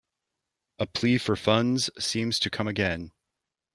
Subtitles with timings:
[0.79, 3.11] A plea for funds seems to come again.